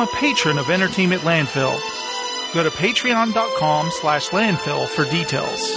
[0.00, 1.78] become a patron of Entertainment Landfill.
[2.54, 5.76] Go to patreon.com slash landfill for details.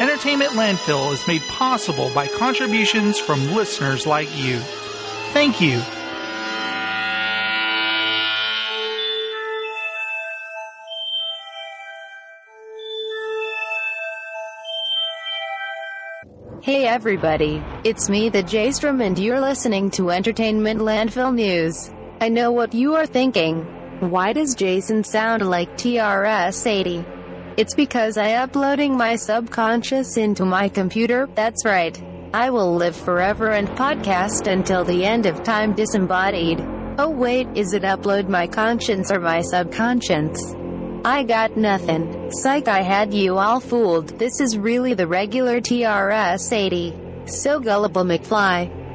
[0.00, 4.58] Entertainment Landfill is made possible by contributions from listeners like you.
[5.32, 5.80] Thank you.
[16.62, 21.90] Hey everybody, it's me the J-Strom and you're listening to Entertainment Landfill News.
[22.18, 23.60] I know what you are thinking.
[24.00, 27.04] Why does Jason sound like TRS-80?
[27.58, 32.02] It's because I uploading my subconscious into my computer, that's right.
[32.32, 36.60] I will live forever and podcast until the end of time disembodied.
[36.98, 40.54] Oh wait, is it upload my conscience or my subconscious?
[41.04, 42.30] I got nothing.
[42.30, 44.18] Psych, I had you all fooled.
[44.18, 46.94] This is really the regular TRS 80.
[47.26, 48.85] So gullible McFly.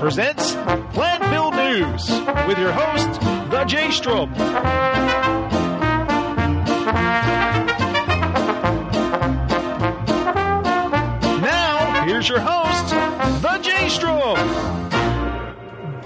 [0.00, 0.54] Presents
[0.94, 2.08] Landfill News
[2.48, 3.20] with your host,
[3.50, 4.32] The J Strom.
[11.42, 12.94] Now, here's your host,
[13.42, 14.38] The J Strom.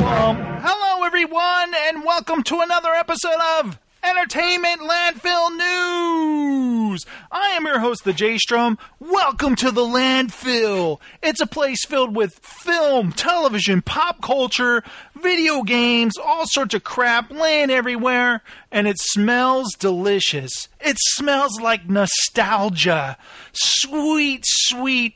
[0.00, 7.06] Hello, everyone, and welcome to another episode of Entertainment Landfill News.
[7.54, 8.78] Am your host, the J Strom.
[8.98, 10.98] Welcome to the landfill.
[11.22, 14.82] It's a place filled with film, television, pop culture,
[15.14, 18.42] video games, all sorts of crap laying everywhere,
[18.72, 20.66] and it smells delicious.
[20.80, 23.16] It smells like nostalgia.
[23.52, 25.14] Sweet, sweet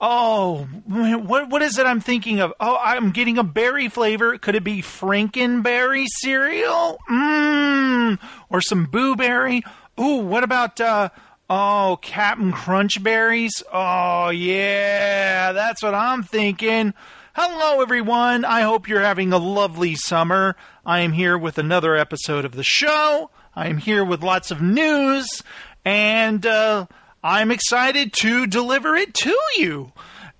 [0.00, 2.54] Oh, what what is it I'm thinking of?
[2.60, 4.38] Oh, I'm getting a berry flavor.
[4.38, 6.98] Could it be Frankenberry cereal?
[7.10, 8.18] Mmm.
[8.48, 9.62] Or some Boo Berry?
[10.00, 11.10] Ooh, what about uh
[11.56, 13.62] oh, Captain Crunch berries?
[13.72, 16.94] Oh, yeah, that's what I'm thinking.
[17.32, 18.44] Hello, everyone.
[18.44, 20.56] I hope you're having a lovely summer.
[20.84, 23.30] I am here with another episode of the show.
[23.54, 25.44] I am here with lots of news,
[25.84, 26.86] and uh,
[27.22, 29.92] I'm excited to deliver it to you.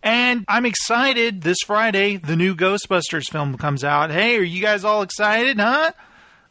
[0.03, 4.11] And I'm excited this Friday, the new Ghostbusters film comes out.
[4.11, 5.93] Hey, are you guys all excited, huh?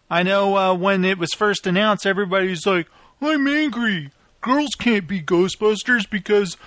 [0.10, 2.88] I know uh, when it was first announced, everybody was like,
[3.22, 4.10] I'm angry.
[4.44, 6.58] Girls can't be Ghostbusters because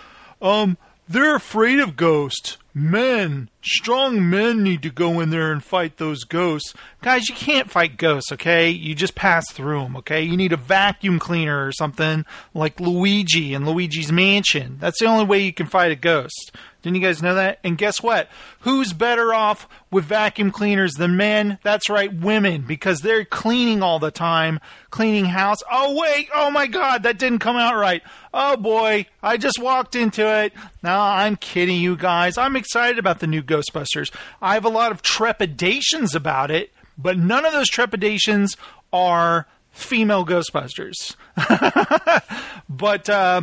[0.40, 2.56] um, they're afraid of ghosts.
[2.78, 6.74] Men, strong men need to go in there and fight those ghosts.
[7.00, 8.68] Guys, you can't fight ghosts, okay?
[8.68, 10.20] You just pass through them, okay?
[10.20, 14.76] You need a vacuum cleaner or something like Luigi in Luigi's Mansion.
[14.78, 16.52] That's the only way you can fight a ghost.
[16.86, 17.58] Didn't you guys know that?
[17.64, 18.28] And guess what?
[18.60, 21.58] Who's better off with vacuum cleaners than men?
[21.64, 24.60] That's right, women, because they're cleaning all the time,
[24.90, 25.58] cleaning house.
[25.68, 28.02] Oh, wait, oh my god, that didn't come out right.
[28.32, 30.52] Oh boy, I just walked into it.
[30.84, 32.38] No, I'm kidding you guys.
[32.38, 34.12] I'm excited about the new Ghostbusters.
[34.42, 38.56] I have a lot of trepidations about it, but none of those trepidations
[38.92, 41.14] are female Ghostbusters.
[42.68, 43.42] but, uh,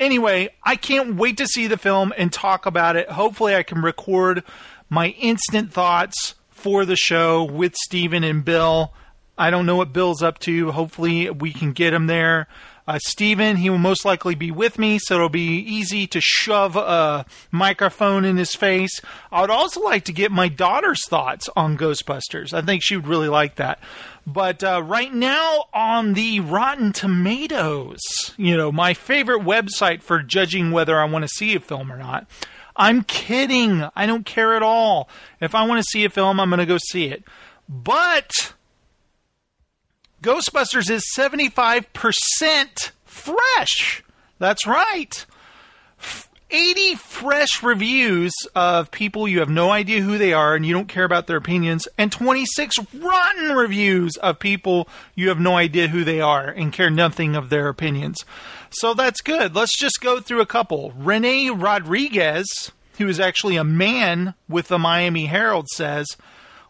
[0.00, 3.08] anyway, I can't wait to see the film and talk about it.
[3.10, 4.42] Hopefully, I can record
[4.90, 8.92] my instant thoughts for the show with Steven and Bill.
[9.38, 10.72] I don't know what Bill's up to.
[10.72, 12.48] Hopefully, we can get him there.
[12.86, 16.76] Uh, Steven, he will most likely be with me, so it'll be easy to shove
[16.76, 19.00] a microphone in his face.
[19.32, 22.52] I would also like to get my daughter's thoughts on Ghostbusters.
[22.52, 23.80] I think she would really like that.
[24.26, 28.00] But uh, right now on the Rotten Tomatoes,
[28.36, 31.96] you know, my favorite website for judging whether I want to see a film or
[31.96, 32.26] not.
[32.76, 33.88] I'm kidding.
[33.94, 35.08] I don't care at all.
[35.40, 37.24] If I want to see a film, I'm going to go see it.
[37.68, 38.54] But
[40.24, 44.02] Ghostbusters is 75% fresh.
[44.38, 45.26] That's right.
[46.50, 50.88] 80 fresh reviews of people you have no idea who they are and you don't
[50.88, 56.04] care about their opinions, and 26 rotten reviews of people you have no idea who
[56.04, 58.24] they are and care nothing of their opinions.
[58.70, 59.54] So that's good.
[59.54, 60.94] Let's just go through a couple.
[60.96, 62.46] Rene Rodriguez,
[62.96, 66.06] who is actually a man with the Miami Herald, says,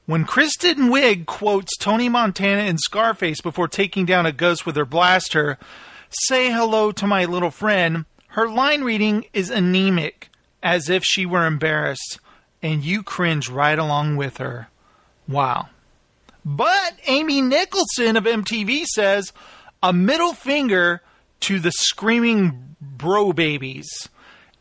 [0.06, 4.84] when Kristen Wiig quotes Tony Montana in Scarface before taking down a ghost with her
[4.84, 5.58] blaster,
[6.10, 10.28] say hello to my little friend, her line reading is anemic,
[10.62, 12.18] as if she were embarrassed,
[12.62, 14.68] and you cringe right along with her.
[15.26, 15.68] Wow.
[16.44, 19.32] But Amy Nicholson of MTV says,
[19.82, 21.00] a middle finger
[21.40, 24.08] to the screaming bro babies.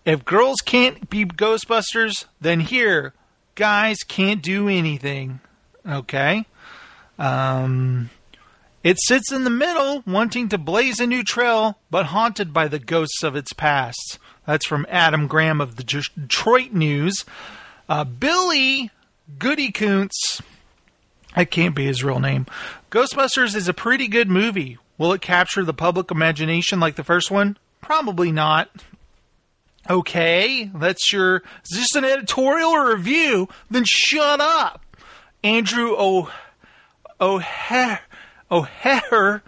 [0.05, 3.13] If girls can't be Ghostbusters, then here,
[3.55, 5.39] guys can't do anything.
[5.87, 6.45] Okay?
[7.19, 8.09] Um,
[8.83, 12.79] it sits in the middle, wanting to blaze a new trail, but haunted by the
[12.79, 14.19] ghosts of its past.
[14.45, 17.23] That's from Adam Graham of the Detroit News.
[17.87, 18.91] Uh, Billy
[19.37, 20.41] Goodykoontz,
[21.35, 22.45] that can't be his real name.
[22.91, 24.77] Ghostbusters is a pretty good movie.
[24.97, 27.57] Will it capture the public imagination like the first one?
[27.81, 28.69] Probably not.
[29.89, 31.37] Okay, that's your.
[31.37, 33.49] Is this an editorial or review?
[33.69, 34.85] Then shut up.
[35.43, 36.31] Andrew O.
[37.19, 38.01] O'Hare.
[38.49, 39.43] O'Hare.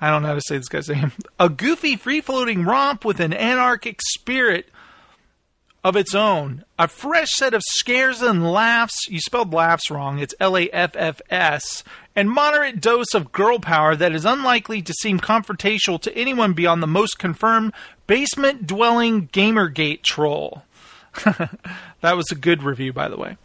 [0.00, 1.12] I don't know how to say this guy's name.
[1.40, 4.68] A goofy, free floating romp with an anarchic spirit
[5.86, 6.64] of its own.
[6.80, 9.06] A fresh set of scares and laughs.
[9.08, 10.18] You spelled laughs wrong.
[10.18, 11.84] It's L A F F S.
[12.16, 16.82] And moderate dose of girl power that is unlikely to seem confrontational to anyone beyond
[16.82, 17.72] the most confirmed
[18.08, 20.64] basement dwelling Gamergate troll.
[22.00, 23.36] that was a good review, by the way.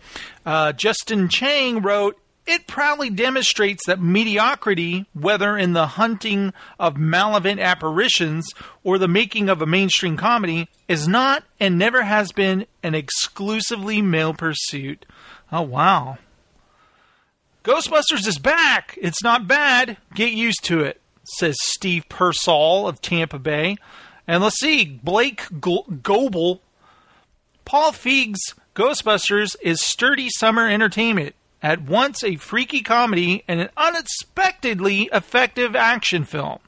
[0.43, 2.19] Uh, Justin Chang wrote,
[2.51, 8.45] it proudly demonstrates that mediocrity, whether in the hunting of malevolent apparitions
[8.83, 14.01] or the making of a mainstream comedy, is not and never has been an exclusively
[14.01, 15.05] male pursuit.
[15.51, 16.17] Oh, wow.
[17.63, 18.97] Ghostbusters is back.
[19.01, 19.97] It's not bad.
[20.13, 23.77] Get used to it, says Steve Persall of Tampa Bay.
[24.27, 26.61] And let's see, Blake Goble.
[27.63, 35.09] Paul Feig's Ghostbusters is sturdy summer entertainment at once a freaky comedy and an unexpectedly
[35.13, 36.59] effective action film.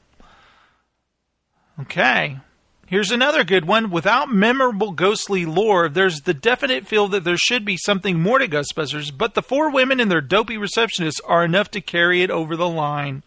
[1.80, 2.38] Okay.
[2.86, 3.90] Here's another good one.
[3.90, 8.46] Without memorable ghostly lore, there's the definite feel that there should be something more to
[8.46, 12.56] Ghostbusters, but the four women and their dopey receptionists are enough to carry it over
[12.56, 13.22] the line.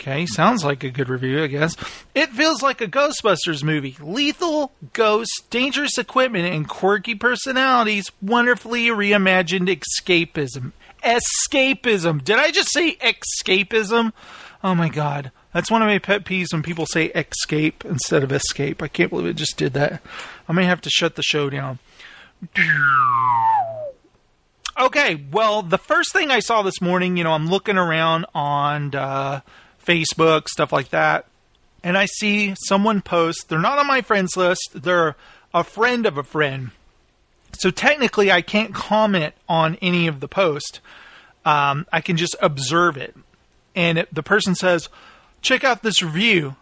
[0.00, 1.76] Okay, sounds like a good review, I guess.
[2.14, 3.96] It feels like a Ghostbusters movie.
[4.00, 8.12] Lethal, ghosts, dangerous equipment, and quirky personalities.
[8.22, 10.70] Wonderfully reimagined escapism.
[11.02, 12.22] Escapism.
[12.22, 14.12] Did I just say escapism?
[14.62, 15.30] Oh my god.
[15.52, 18.82] That's one of my pet peeves when people say escape instead of escape.
[18.82, 20.02] I can't believe it just did that.
[20.48, 21.78] I may have to shut the show down.
[24.78, 28.94] Okay, well, the first thing I saw this morning, you know, I'm looking around on
[28.94, 29.40] uh,
[29.84, 31.26] Facebook, stuff like that.
[31.82, 35.16] And I see someone post, they're not on my friends list, they're
[35.54, 36.70] a friend of a friend.
[37.52, 40.80] So technically, I can't comment on any of the post.
[41.44, 43.16] Um, I can just observe it.
[43.74, 44.88] And it, the person says,
[45.40, 46.56] check out this review.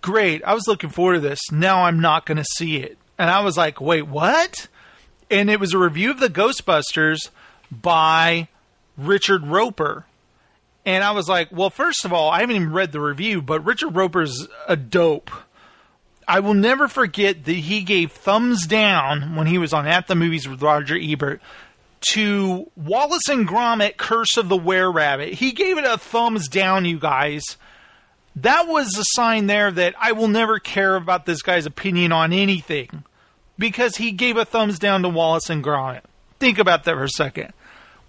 [0.00, 0.42] Great.
[0.44, 1.40] I was looking forward to this.
[1.50, 2.98] Now I'm not going to see it.
[3.18, 4.68] And I was like, wait, what?
[5.30, 7.30] And it was a review of the Ghostbusters
[7.70, 8.48] by
[8.96, 10.06] Richard Roeper.
[10.84, 13.64] And I was like, well, first of all, I haven't even read the review, but
[13.64, 15.30] Richard Roeper's a dope.
[16.26, 20.14] I will never forget that he gave thumbs down when he was on At the
[20.14, 21.40] Movies with Roger Ebert
[22.12, 25.34] to Wallace and Gromit Curse of the Were Rabbit.
[25.34, 27.56] He gave it a thumbs down, you guys.
[28.36, 32.32] That was a sign there that I will never care about this guy's opinion on
[32.32, 33.04] anything
[33.58, 36.02] because he gave a thumbs down to Wallace and Gromit.
[36.40, 37.52] Think about that for a second.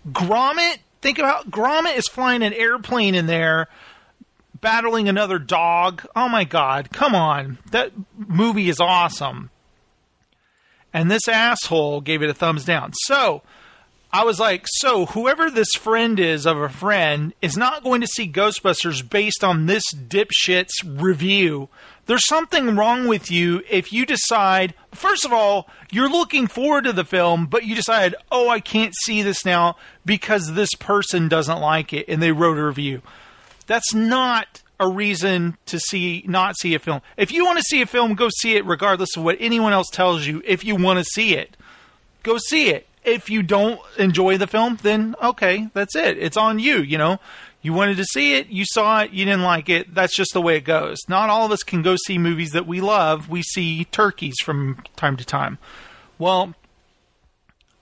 [0.10, 3.68] Gromit Think about Gromit is flying an airplane in there,
[4.64, 6.04] battling another dog.
[6.16, 7.60] Oh my god, come on.
[7.70, 9.52] That movie is awesome.
[10.92, 12.94] And this asshole gave it a thumbs down.
[12.94, 13.44] So,
[14.12, 18.08] I was like, so whoever this friend is of a friend is not going to
[18.08, 21.68] see Ghostbusters based on this dipshit's review.
[22.06, 26.94] There's something wrong with you if you decide, first of all, you're looking forward to
[26.94, 31.60] the film, but you decide, oh, I can't see this now because this person doesn't
[31.60, 33.02] like it and they wrote a review.
[33.74, 37.02] That's not a reason to see not see a film.
[37.18, 39.90] If you want to see a film, go see it regardless of what anyone else
[39.90, 41.58] tells you if you want to see it.
[42.22, 46.20] Go see it if you don't enjoy the film, then okay, that's it.
[46.20, 47.20] It's on you, you know.
[47.64, 49.96] You wanted to see it, you saw it, you didn't like it.
[49.96, 51.00] That's just the way it goes.
[51.10, 53.28] Not all of us can go see movies that we love.
[53.28, 55.58] We see turkeys from time to time.
[56.20, 56.54] Well,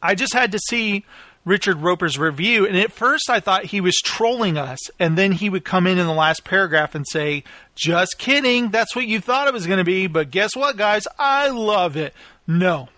[0.02, 1.04] I just had to see
[1.44, 5.50] Richard Roeper's review, and at first I thought he was trolling us, and then he
[5.50, 7.44] would come in in the last paragraph and say,
[7.76, 11.08] "Just kidding, that's what you thought it was going to be, but guess what, guys?
[11.18, 12.14] I love it."
[12.46, 12.90] No,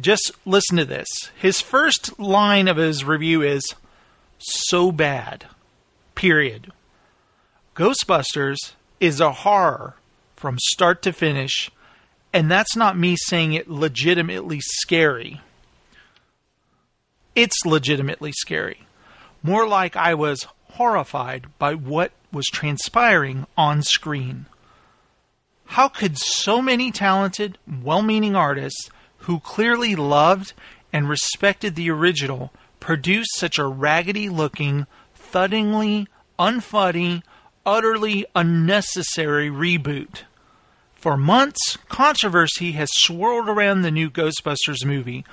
[0.00, 1.08] just listen to this.
[1.36, 3.74] His first line of his review is
[4.38, 5.46] so bad.
[6.14, 6.72] Period.
[7.74, 9.94] Ghostbusters is a horror
[10.36, 11.70] from start to finish,
[12.32, 15.40] and that's not me saying it legitimately scary.
[17.34, 18.86] It's legitimately scary.
[19.42, 24.46] More like I was horrified by what was transpiring on screen.
[25.66, 30.52] How could so many talented, well meaning artists who clearly loved
[30.92, 34.86] and respected the original produce such a raggedy looking,
[35.16, 36.06] thuddingly,
[36.38, 37.22] unfunny,
[37.66, 40.22] utterly unnecessary reboot?
[40.94, 45.24] For months, controversy has swirled around the new Ghostbusters movie.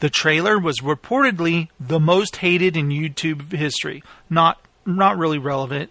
[0.00, 4.02] The trailer was reportedly the most hated in YouTube history.
[4.28, 5.90] Not not really relevant.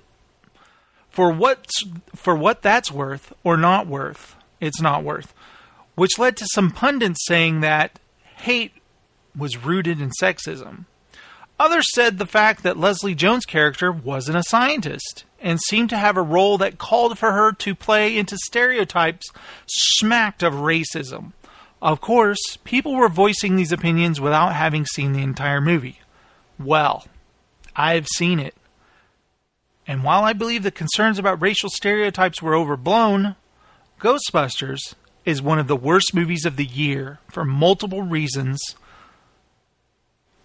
[1.10, 1.84] For what's
[2.16, 5.34] for what that's worth or not worth, it's not worth.
[5.96, 8.00] Which led to some pundits saying that
[8.38, 8.74] hate
[9.38, 10.86] was rooted in sexism.
[11.60, 16.18] Others said the fact that Leslie Jones' character wasn't a scientist and seemed to have
[16.18, 19.28] a role that called for her to play into stereotypes
[19.68, 21.34] smacked of racism.
[21.84, 26.00] Of course, people were voicing these opinions without having seen the entire movie.
[26.58, 27.06] Well,
[27.76, 28.56] I've seen it.
[29.86, 33.36] And while I believe the concerns about racial stereotypes were overblown,
[34.00, 38.62] Ghostbusters is one of the worst movies of the year for multiple reasons,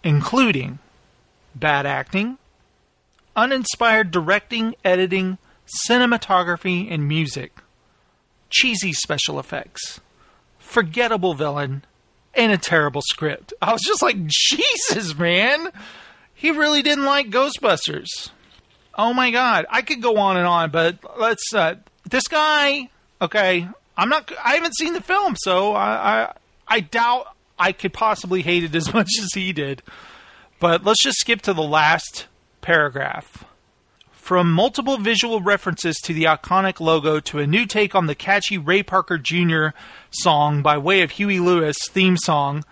[0.03, 0.81] including
[1.55, 2.39] bad acting,
[3.37, 5.39] uninspired directing, editing,
[5.89, 7.61] cinematography, and music,
[8.51, 10.01] cheesy special effects,
[10.69, 11.85] forgettable villain,
[12.35, 13.53] and a terrible script.
[13.61, 15.71] I was just like, Jesus, man!
[16.35, 18.31] He really didn't like Ghostbusters.
[18.95, 21.53] Oh my god, I could go on and on, but let's.
[21.55, 21.77] Uh,
[22.09, 24.31] this guy, okay, I'm not.
[24.45, 25.87] I haven't seen the film, so I,
[26.23, 26.33] I,
[26.69, 29.83] I doubt I could possibly hate it as much as he did.
[30.61, 32.27] But let's just skip to the last
[32.61, 33.45] paragraph.
[34.29, 38.59] From multiple visual references to the iconic logo to a new take on the catchy
[38.59, 39.69] Ray Parker Jr.
[40.11, 42.63] song by way of Huey Lewis theme song,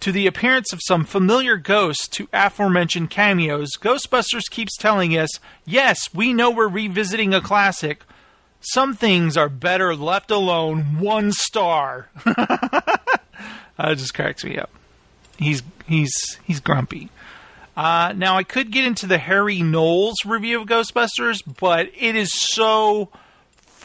[0.00, 5.28] to the appearance of some familiar ghosts to aforementioned cameos, Ghostbusters keeps telling us
[5.66, 8.04] yes, we know we're revisiting a classic.
[8.62, 10.98] Some things are better left alone.
[10.98, 12.08] One star.
[12.24, 13.00] that
[13.96, 14.70] just cracks me up.
[15.36, 17.10] He's he's he's grumpy.
[17.76, 22.30] Uh, now, I could get into the Harry Knowles review of Ghostbusters, but it is
[22.32, 23.08] so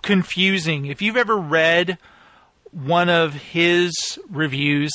[0.01, 0.87] confusing.
[0.87, 1.97] If you've ever read
[2.71, 4.91] one of his reviews,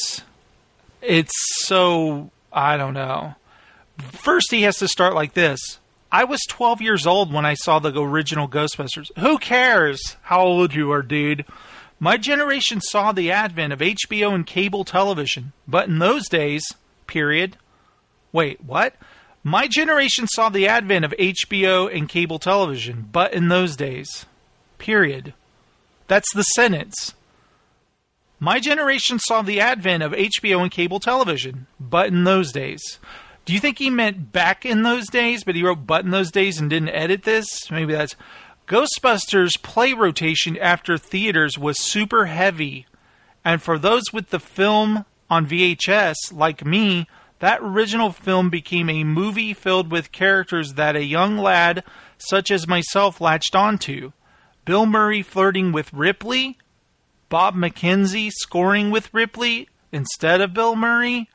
[1.01, 1.33] it's
[1.65, 3.35] so, I don't know.
[3.99, 5.79] First, he has to start like this.
[6.11, 9.11] I was 12 years old when I saw the original Ghostbusters.
[9.19, 11.47] Who cares how old you are, dude?
[11.99, 16.63] My generation saw the advent of HBO and cable television, but in those days,
[17.07, 17.57] period,
[18.33, 18.95] Wait, what?
[19.45, 24.27] My generation saw the advent of HBO and cable television, but in those days.
[24.79, 25.35] Period.
[26.09, 27.15] That's the sentence.
[28.39, 32.99] My generation saw the advent of HBO and cable television, but in those days.
[33.45, 36.31] Do you think he meant back in those days, but he wrote but in those
[36.31, 37.71] days and didn't edit this?
[37.71, 38.17] Maybe that's.
[38.69, 42.87] Ghostbusters play rotation after theaters was super heavy,
[43.45, 47.09] and for those with the film on VHS, like me,
[47.43, 51.83] that original film became a movie filled with characters that a young lad
[52.17, 54.13] such as myself latched onto.
[54.65, 56.57] Bill Murray flirting with Ripley,
[57.29, 61.29] Bob McKenzie scoring with Ripley instead of Bill Murray.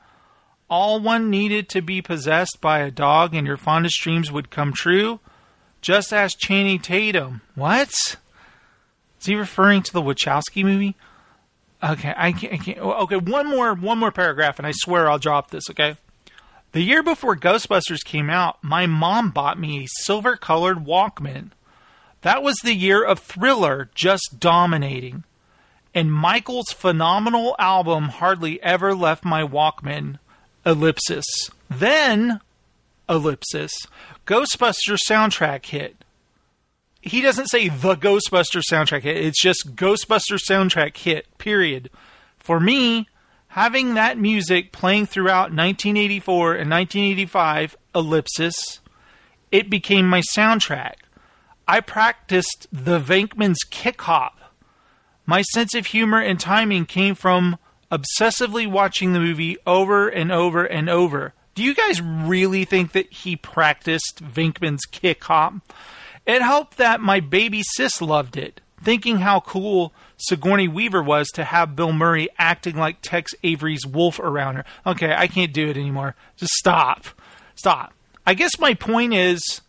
[0.69, 4.71] All one needed to be possessed by a dog and your fondest dreams would come
[4.71, 5.19] true.
[5.81, 7.41] Just ask Channing Tatum.
[7.53, 7.89] What?
[9.19, 10.95] Is he referring to the Wachowski movie?
[11.84, 12.79] Okay, I can't, I can't.
[12.79, 15.69] Oh, okay, one more, one more paragraph, and I swear I'll drop this.
[15.69, 15.96] Okay.
[16.72, 21.51] The year before Ghostbusters came out, my mom bought me a silver-colored Walkman.
[22.22, 25.24] That was the year of Thriller just dominating,
[25.93, 30.19] and Michael's phenomenal album hardly ever left my Walkman.
[30.65, 31.25] Ellipsis.
[31.69, 32.41] Then,
[33.07, 33.72] ellipsis.
[34.25, 36.03] Ghostbusters soundtrack hit
[37.01, 39.17] he doesn't say the Ghostbuster soundtrack hit.
[39.17, 41.37] It's just Ghostbuster soundtrack hit.
[41.37, 41.89] Period.
[42.37, 43.07] For me,
[43.49, 48.79] having that music playing throughout 1984 and 1985, ellipsis,
[49.51, 50.95] it became my soundtrack.
[51.67, 54.39] I practiced the Venkman's kick hop.
[55.25, 57.57] My sense of humor and timing came from
[57.91, 61.33] obsessively watching the movie over and over and over.
[61.55, 65.55] Do you guys really think that he practiced Venkman's kick hop?
[66.27, 71.46] It helped that my baby sis loved it, thinking how cool Sigourney Weaver was to
[71.46, 74.65] have Bill Murray acting like Tex Avery's wolf around her.
[74.86, 76.15] Okay, I can't do it anymore.
[76.36, 77.05] Just stop.
[77.55, 77.93] Stop.
[78.25, 79.62] I guess my point is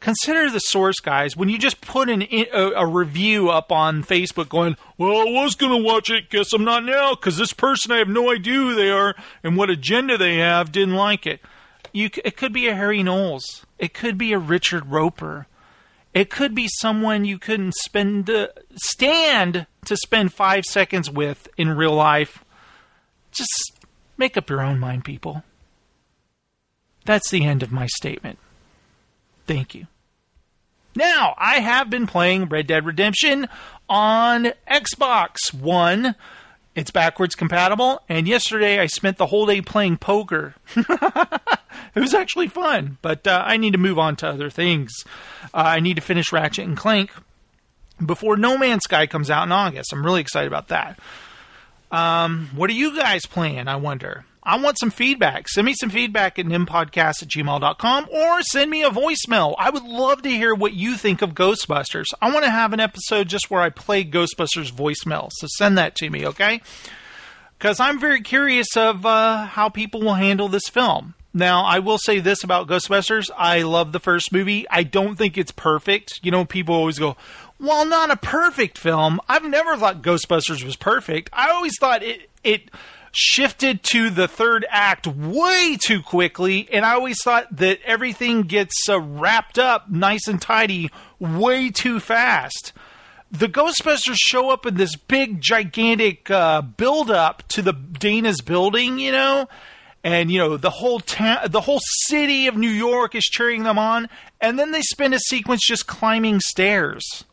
[0.00, 1.36] consider the source, guys.
[1.36, 5.54] When you just put an, a, a review up on Facebook going, well, I was
[5.54, 8.54] going to watch it, guess I'm not now, because this person, I have no idea
[8.54, 11.40] who they are and what agenda they have, didn't like it.
[11.92, 13.66] You, it could be a Harry Knowles.
[13.78, 15.46] It could be a Richard Roeper
[16.14, 21.70] It could be someone you couldn't spend uh, stand to spend five seconds with in
[21.70, 22.44] real life.
[23.32, 23.72] Just
[24.16, 25.42] make up your own mind, people.
[27.04, 28.38] That's the end of my statement.
[29.46, 29.88] Thank you.
[30.96, 33.48] Now, I have been playing Red Dead Redemption
[33.88, 36.14] on Xbox One.
[36.76, 40.54] It's backwards compatible, and yesterday I spent the whole day playing poker.
[41.94, 44.92] it was actually fun, but uh, I need to move on to other things.
[45.52, 47.10] Uh, I need to finish Ratchet and Clank
[48.04, 49.92] before No Man's Sky comes out in August.
[49.92, 50.98] I'm really excited about that.
[51.90, 53.68] Um, what are you guys playing?
[53.68, 54.24] I wonder.
[54.46, 55.48] I want some feedback.
[55.48, 59.54] Send me some feedback at nimpodcast at gmail.com or send me a voicemail.
[59.58, 62.04] I would love to hear what you think of Ghostbusters.
[62.20, 65.30] I want to have an episode just where I play Ghostbusters voicemail.
[65.32, 66.60] So send that to me, okay?
[67.56, 71.14] Because I'm very curious of uh, how people will handle this film.
[71.36, 73.28] Now, I will say this about Ghostbusters.
[73.36, 74.66] I love the first movie.
[74.70, 76.20] I don't think it's perfect.
[76.22, 77.16] You know, people always go,
[77.58, 81.30] well, not a perfect film, I've never thought Ghostbusters was perfect.
[81.32, 82.70] I always thought it it
[83.12, 88.88] shifted to the third act way too quickly, and I always thought that everything gets
[88.88, 92.72] uh, wrapped up nice and tidy way too fast.
[93.30, 98.98] The Ghostbusters show up in this big, gigantic uh, build up to the Dana's building,
[98.98, 99.48] you know,
[100.04, 103.78] and you know the whole town, the whole city of New York is cheering them
[103.78, 104.08] on,
[104.40, 107.24] and then they spend a sequence just climbing stairs,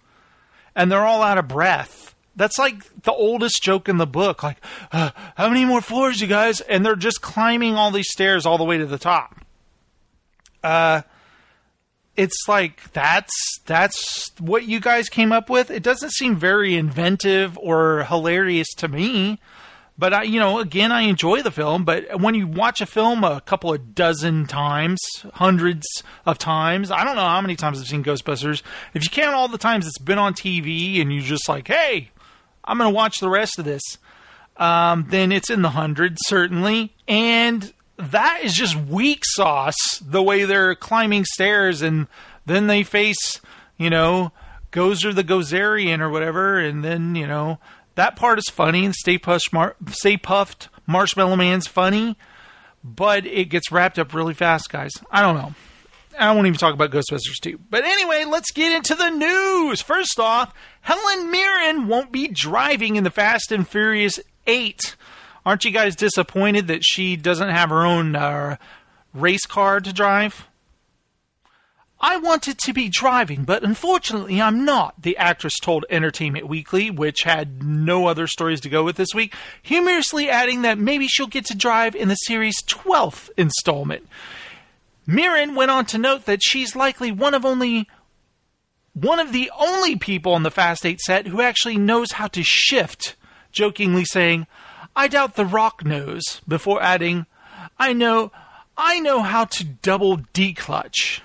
[0.75, 4.43] and they're all out of breath that's like the oldest joke in the book.
[4.43, 4.57] Like,
[4.91, 6.61] uh, how many more floors, you guys?
[6.61, 9.35] And they're just climbing all these stairs all the way to the top.
[10.63, 11.01] Uh,
[12.15, 13.33] it's like that's
[13.65, 15.71] that's what you guys came up with.
[15.71, 19.39] It doesn't seem very inventive or hilarious to me.
[20.01, 21.85] But I, you know, again, I enjoy the film.
[21.85, 24.99] But when you watch a film a couple of dozen times,
[25.35, 25.85] hundreds
[26.25, 28.63] of times, I don't know how many times I've seen Ghostbusters.
[28.95, 32.09] If you count all the times it's been on TV, and you're just like, hey,
[32.65, 33.99] I'm going to watch the rest of this.
[34.57, 36.95] Um, then it's in the hundreds, certainly.
[37.07, 42.07] And that is just weak sauce, the way they're climbing stairs and
[42.47, 43.39] then they face,
[43.77, 44.31] you know,
[44.71, 46.57] Gozer the Gozerian or whatever.
[46.59, 47.59] And then, you know,
[47.95, 48.85] that part is funny.
[48.85, 52.17] And Stay Puft, Mar- Stay Puft Marshmallow Man's funny.
[52.83, 54.91] But it gets wrapped up really fast, guys.
[55.11, 55.53] I don't know.
[56.19, 57.59] I won't even talk about Ghostbusters 2.
[57.69, 59.81] But anyway, let's get into the news.
[59.81, 64.95] First off, Helen Mirren won't be driving in the Fast and Furious 8.
[65.45, 68.57] Aren't you guys disappointed that she doesn't have her own uh,
[69.13, 70.47] race car to drive?
[72.03, 77.21] I wanted to be driving, but unfortunately I'm not, the actress told Entertainment Weekly, which
[77.21, 81.45] had no other stories to go with this week, humorously adding that maybe she'll get
[81.45, 84.07] to drive in the series' 12th installment.
[85.05, 87.87] Mirren went on to note that she's likely one of only
[88.93, 92.43] one of the only people on the Fast 8 set who actually knows how to
[92.43, 93.15] shift,
[93.51, 94.47] jokingly saying,
[94.95, 97.27] I doubt The Rock knows, before adding,
[97.77, 98.31] I know
[98.75, 101.21] I know how to double declutch.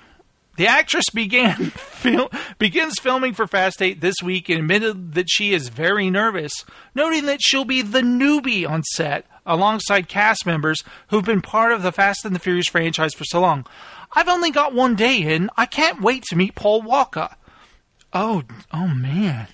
[0.57, 5.53] The actress began fil- begins filming for Fast 8 this week and admitted that she
[5.53, 6.51] is very nervous,
[6.93, 11.83] noting that she'll be the newbie on set alongside cast members who've been part of
[11.83, 13.65] the Fast and the Furious franchise for so long.
[14.13, 15.49] I've only got one day in.
[15.57, 17.29] I can't wait to meet Paul Walker.
[18.11, 18.43] Oh,
[18.73, 19.47] oh man.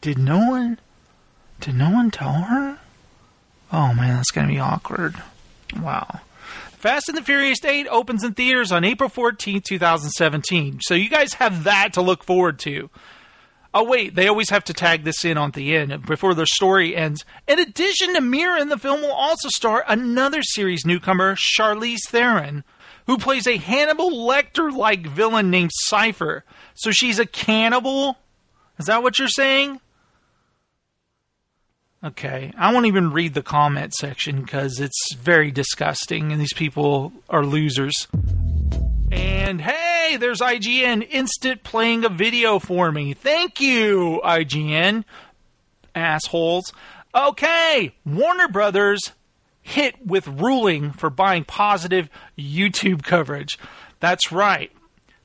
[0.00, 0.78] Did no one
[1.60, 2.78] did no one tell her?
[3.72, 5.22] Oh man, that's going to be awkward.
[5.80, 6.20] Wow.
[6.76, 10.80] Fast and the Furious 8 opens in theaters on April 14, 2017.
[10.82, 12.90] So you guys have that to look forward to.
[13.72, 16.94] Oh, wait, they always have to tag this in on the end before the story
[16.94, 17.24] ends.
[17.46, 22.64] In addition to Mirren, the film will also star another series newcomer, Charlize Theron,
[23.06, 26.44] who plays a Hannibal Lecter like villain named Cipher.
[26.74, 28.16] So she's a cannibal?
[28.78, 29.80] Is that what you're saying?
[32.06, 37.12] Okay, I won't even read the comment section because it's very disgusting and these people
[37.28, 38.06] are losers.
[39.10, 43.12] And hey, there's IGN instant playing a video for me.
[43.12, 45.02] Thank you, IGN.
[45.96, 46.72] Assholes.
[47.12, 49.12] Okay, Warner Brothers
[49.60, 53.58] hit with ruling for buying positive YouTube coverage.
[53.98, 54.70] That's right.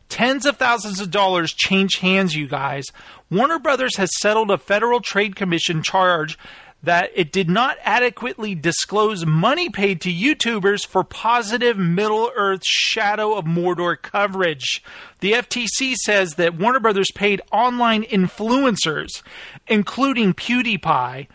[0.10, 2.86] Tens of thousands of dollars change hands, you guys.
[3.30, 6.40] Warner Brothers has settled a Federal Trade Commission charge
[6.84, 13.36] that it did not adequately disclose money paid to YouTubers for positive Middle Earth Shadow
[13.36, 14.84] of Mordor coverage.
[15.20, 19.22] The FTC says that Warner Brothers paid online influencers,
[19.68, 21.28] including PewDiePie,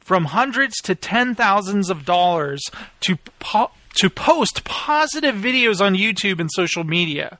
[0.00, 2.62] from hundreds to ten thousands of dollars
[3.00, 7.38] to po- to post positive videos on YouTube and social media.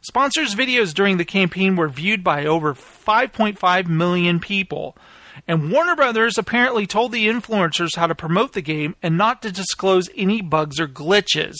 [0.00, 4.96] Sponsors' videos during the campaign were viewed by over 5.5 million people.
[5.46, 9.52] And Warner Brothers apparently told the influencers how to promote the game and not to
[9.52, 11.54] disclose any bugs or glitches.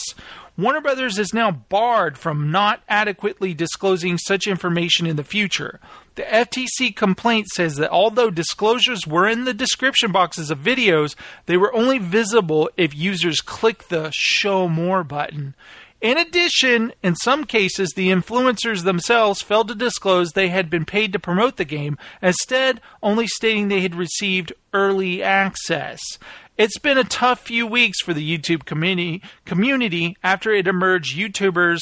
[0.59, 5.81] Warner Brothers is now barred from not adequately disclosing such information in the future.
[6.15, 11.59] The FTC complaint says that although disclosures were in the description boxes of videos, they
[11.59, 15.55] were only visible if users clicked the Show More button.
[16.01, 21.13] In addition, in some cases, the influencers themselves failed to disclose they had been paid
[21.13, 26.01] to promote the game, instead, only stating they had received early access.
[26.59, 31.81] It's been a tough few weeks for the YouTube community, community after it emerged YouTubers,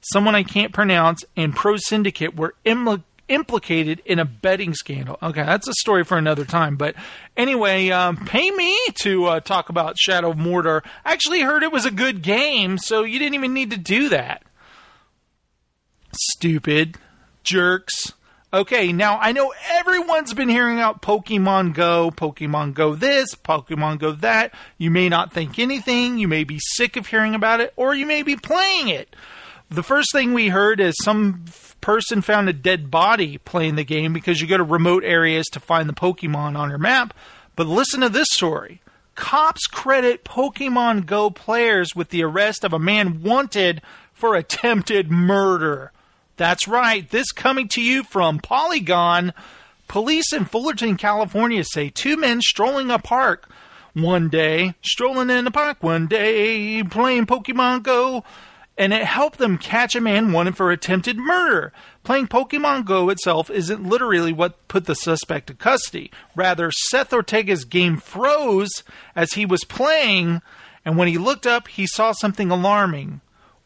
[0.00, 5.18] someone I can't pronounce, and ProSyndicate were implicated implicated in a betting scandal.
[5.22, 6.76] Okay, that's a story for another time.
[6.76, 6.94] But
[7.36, 10.82] anyway, um, pay me to uh, talk about Shadow of Mordor.
[11.04, 14.08] I actually heard it was a good game, so you didn't even need to do
[14.10, 14.42] that.
[16.12, 16.96] Stupid
[17.42, 18.12] jerks.
[18.52, 24.12] Okay, now I know everyone's been hearing about Pokemon Go, Pokemon Go this, Pokemon Go
[24.12, 24.54] that.
[24.78, 28.06] You may not think anything, you may be sick of hearing about it, or you
[28.06, 29.14] may be playing it.
[29.70, 31.44] The first thing we heard is some
[31.80, 35.60] person found a dead body playing the game because you go to remote areas to
[35.60, 37.14] find the Pokemon on your map.
[37.56, 38.80] But listen to this story.
[39.16, 45.90] Cops credit Pokemon Go players with the arrest of a man wanted for attempted murder.
[46.36, 49.32] That's right, this coming to you from Polygon.
[49.88, 53.48] Police in Fullerton, California say two men strolling a park
[53.94, 58.22] one day, strolling in the park one day, playing Pokemon Go,
[58.78, 61.72] and it helped them catch a man wanted for attempted murder.
[62.04, 66.10] Playing Pokemon Go itself isn't literally what put the suspect in custody.
[66.34, 68.84] Rather, Seth Ortega's game froze
[69.14, 70.42] as he was playing,
[70.84, 73.20] and when he looked up, he saw something alarming.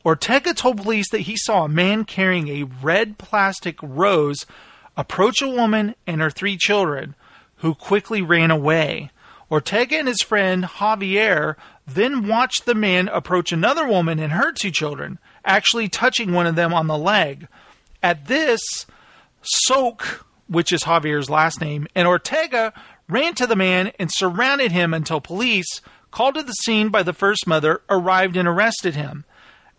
[0.05, 4.47] Ortega told police that he saw a man carrying a red plastic rose
[4.97, 7.15] approach a woman and her three children,
[7.57, 9.11] who quickly ran away.
[9.51, 11.57] Ortega and his friend Javier
[11.95, 16.57] then watched the man approach another woman and her two children, actually touching one of
[16.57, 17.49] them on the leg.
[18.03, 18.87] At this,
[19.43, 22.73] Soak, which is Javier's last name, and Ortega
[23.09, 27.13] ran to the man and surrounded him until police, called to the scene by the
[27.13, 29.25] first mother, arrived and arrested him.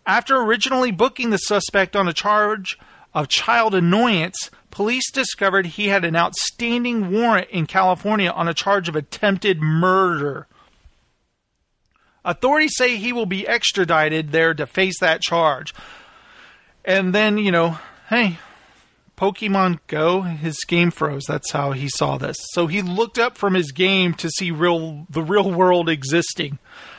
[0.06, 2.78] After originally booking the suspect on a charge
[3.14, 8.88] of child annoyance, police discovered he had an outstanding warrant in California on a charge
[8.88, 10.46] of attempted murder.
[12.24, 15.74] Authorities say he will be extradited there to face that charge.
[16.84, 18.38] And then, you know, hey,
[19.16, 21.24] Pokemon Go, his game froze.
[21.28, 22.36] That's how he saw this.
[22.54, 26.58] So he looked up from his game to see real the real world existing.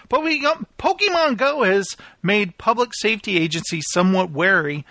[0.09, 4.85] Pokemon Go has made public safety agencies somewhat wary.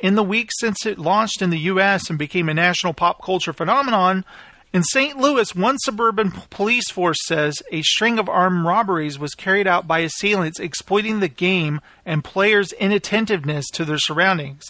[0.00, 3.52] In the weeks since it launched in the US and became a national pop culture
[3.52, 4.24] phenomenon,
[4.74, 5.16] in St.
[5.16, 10.00] Louis, one suburban police force says a string of armed robberies was carried out by
[10.00, 14.64] assailants exploiting the game and players' inattentiveness to their surroundings.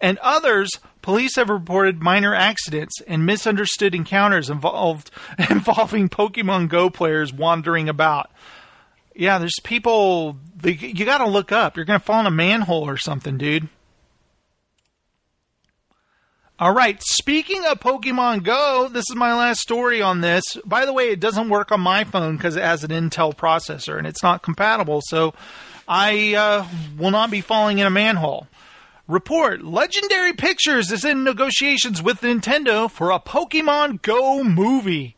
[0.00, 0.70] And others,
[1.02, 5.10] police have reported minor accidents and misunderstood encounters involved
[5.50, 8.30] involving Pokemon Go players wandering about.
[9.12, 10.38] Yeah, there's people.
[10.62, 11.74] You got to look up.
[11.74, 13.68] You're going to fall in a manhole or something, dude.
[16.60, 17.00] All right.
[17.00, 20.42] Speaking of Pokemon Go, this is my last story on this.
[20.64, 23.96] By the way, it doesn't work on my phone because it has an Intel processor
[23.96, 25.00] and it's not compatible.
[25.04, 25.34] So
[25.86, 26.66] I uh,
[26.98, 28.48] will not be falling in a manhole.
[29.06, 35.14] Report Legendary Pictures is in negotiations with Nintendo for a Pokemon Go movie.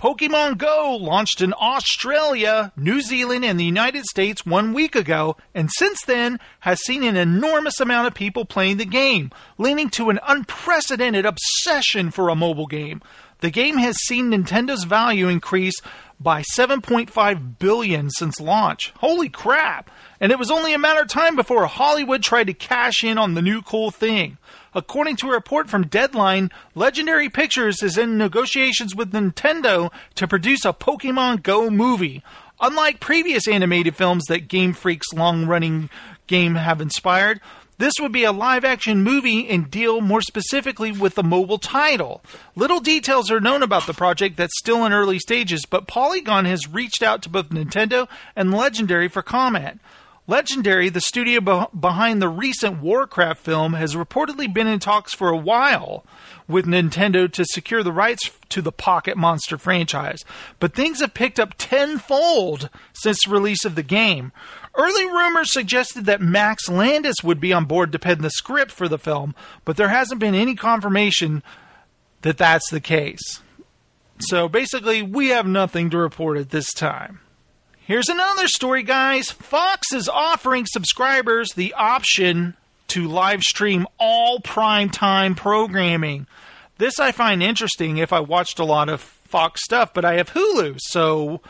[0.00, 5.68] Pokemon Go launched in Australia, New Zealand, and the United States one week ago, and
[5.70, 10.18] since then has seen an enormous amount of people playing the game, leading to an
[10.26, 13.02] unprecedented obsession for a mobile game.
[13.40, 15.80] The game has seen Nintendo's value increase
[16.20, 18.92] by 7.5 billion since launch.
[18.98, 19.90] Holy crap!
[20.20, 23.32] And it was only a matter of time before Hollywood tried to cash in on
[23.32, 24.36] the new cool thing.
[24.74, 30.66] According to a report from Deadline, Legendary Pictures is in negotiations with Nintendo to produce
[30.66, 32.22] a Pokemon Go movie.
[32.60, 35.88] Unlike previous animated films that Game Freak's long running
[36.26, 37.40] game have inspired,
[37.80, 42.22] this would be a live action movie and deal more specifically with the mobile title.
[42.54, 46.68] Little details are known about the project that's still in early stages, but Polygon has
[46.68, 49.80] reached out to both Nintendo and Legendary for comment.
[50.26, 55.28] Legendary, the studio be- behind the recent Warcraft film, has reportedly been in talks for
[55.28, 56.04] a while
[56.46, 60.20] with Nintendo to secure the rights to the Pocket Monster franchise.
[60.60, 64.30] But things have picked up tenfold since release of the game.
[64.74, 68.88] Early rumors suggested that Max Landis would be on board to pen the script for
[68.88, 71.42] the film, but there hasn't been any confirmation
[72.22, 73.40] that that's the case.
[74.20, 77.20] So basically, we have nothing to report at this time.
[77.80, 79.30] Here's another story, guys.
[79.30, 82.54] Fox is offering subscribers the option
[82.88, 86.26] to live stream all primetime programming.
[86.78, 90.30] This I find interesting if I watched a lot of Fox stuff, but I have
[90.30, 91.40] Hulu, so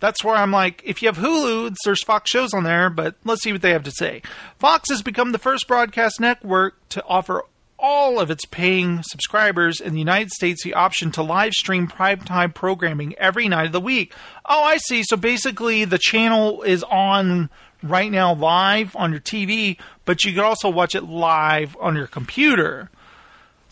[0.00, 3.42] that's where I'm like, if you have Hulu, there's Fox shows on there, but let's
[3.42, 4.22] see what they have to say.
[4.58, 7.42] Fox has become the first broadcast network to offer
[7.78, 12.54] all of its paying subscribers in the United States the option to live stream primetime
[12.54, 14.14] programming every night of the week.
[14.46, 15.02] Oh, I see.
[15.02, 17.50] So basically, the channel is on
[17.82, 22.06] right now live on your TV, but you can also watch it live on your
[22.06, 22.90] computer.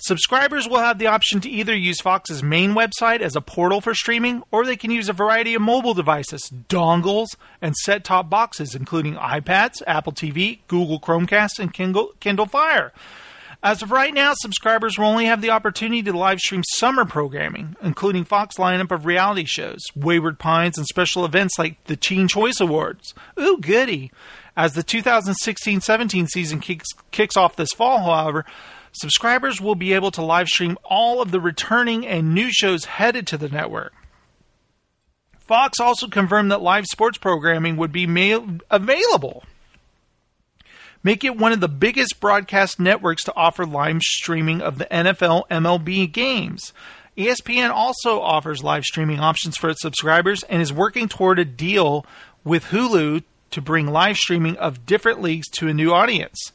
[0.04, 3.94] Subscribers will have the option to either use Fox's main website as a portal for
[3.94, 7.28] streaming, or they can use a variety of mobile devices, dongles,
[7.62, 12.92] and set top boxes, including iPads, Apple TV, Google Chromecast, and Kindle, Kindle Fire.
[13.62, 17.74] As of right now, subscribers will only have the opportunity to live stream summer programming,
[17.82, 22.60] including Fox lineup of reality shows, Wayward Pines, and special events like the Teen Choice
[22.60, 23.14] Awards.
[23.40, 24.12] Ooh, goody.
[24.54, 28.44] As the 2016 17 season kicks, kicks off this fall, however,
[28.94, 33.26] subscribers will be able to live stream all of the returning and new shows headed
[33.28, 33.92] to the network.
[35.38, 39.44] Fox also confirmed that live sports programming would be made available
[41.04, 45.46] make it one of the biggest broadcast networks to offer live streaming of the NFL
[45.48, 46.72] MLB games.
[47.16, 52.04] ESPN also offers live streaming options for its subscribers and is working toward a deal
[52.42, 56.50] with Hulu to bring live streaming of different leagues to a new audience.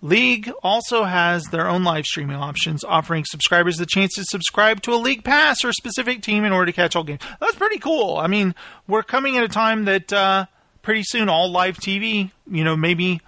[0.00, 4.92] League also has their own live streaming options, offering subscribers the chance to subscribe to
[4.92, 7.20] a league pass or a specific team in order to catch all games.
[7.40, 8.16] That's pretty cool.
[8.16, 8.54] I mean,
[8.86, 10.46] we're coming at a time that uh,
[10.82, 13.20] pretty soon all live TV, you know, maybe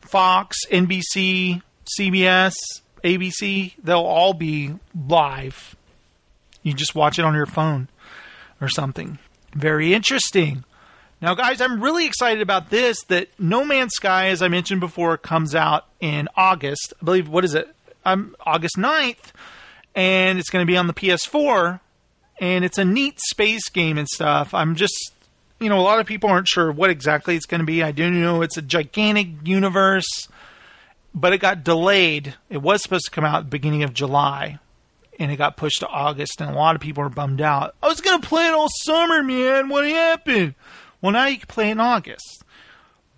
[0.00, 1.60] Fox, NBC,
[1.98, 2.54] CBS,
[3.02, 4.74] ABC, they'll all be
[5.08, 5.76] live.
[6.62, 7.88] You just watch it on your phone
[8.62, 9.18] or something.
[9.54, 10.64] Very interesting.
[11.24, 15.16] Now, guys, I'm really excited about this that No Man's Sky, as I mentioned before,
[15.16, 16.92] comes out in August.
[17.00, 17.74] I believe, what is it?
[18.04, 19.32] I'm August 9th,
[19.94, 21.80] and it's going to be on the PS4.
[22.42, 24.52] And it's a neat space game and stuff.
[24.52, 25.14] I'm just
[25.60, 27.82] you know, a lot of people aren't sure what exactly it's going to be.
[27.82, 30.28] I do know it's a gigantic universe,
[31.14, 32.34] but it got delayed.
[32.50, 34.58] It was supposed to come out beginning of July,
[35.18, 37.76] and it got pushed to August, and a lot of people are bummed out.
[37.82, 39.70] I was going to play it all summer, man.
[39.70, 40.54] What happened?
[41.04, 42.44] Well, now you can play in August.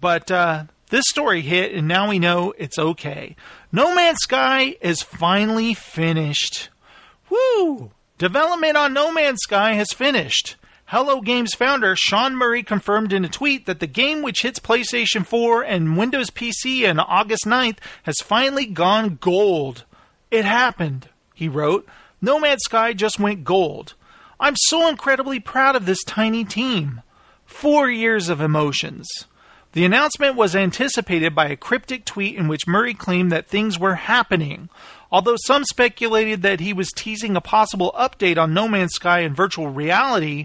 [0.00, 3.36] But uh, this story hit, and now we know it's okay.
[3.70, 6.70] No Man's Sky is finally finished.
[7.30, 7.92] Woo!
[8.18, 10.56] Development on No Man's Sky has finished.
[10.86, 15.24] Hello Games founder Sean Murray confirmed in a tweet that the game, which hits PlayStation
[15.24, 19.84] 4 and Windows PC on August 9th, has finally gone gold.
[20.32, 21.86] It happened, he wrote.
[22.20, 23.94] No Man's Sky just went gold.
[24.40, 27.02] I'm so incredibly proud of this tiny team.
[27.58, 29.08] Four years of emotions.
[29.72, 33.94] The announcement was anticipated by a cryptic tweet in which Murray claimed that things were
[33.94, 34.68] happening.
[35.10, 39.34] Although some speculated that he was teasing a possible update on No Man's Sky in
[39.34, 40.44] virtual reality,